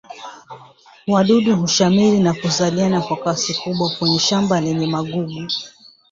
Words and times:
wadudu 1.07 1.55
hushamiri 1.55 2.19
na 2.19 2.33
kuzaliana 2.33 3.01
kwa 3.01 3.17
kasi 3.17 3.53
kubwa 3.53 3.89
kwenye 3.99 4.19
shamba 4.19 4.61
lenye 4.61 4.87
magugu 4.87 5.47